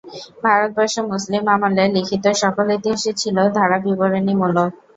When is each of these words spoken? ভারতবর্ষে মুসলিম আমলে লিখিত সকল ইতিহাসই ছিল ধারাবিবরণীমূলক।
ভারতবর্ষে 0.43 1.01
মুসলিম 1.11 1.43
আমলে 1.55 1.83
লিখিত 1.95 2.25
সকল 2.43 2.67
ইতিহাসই 2.77 3.13
ছিল 3.21 3.37
ধারাবিবরণীমূলক। 3.57 4.69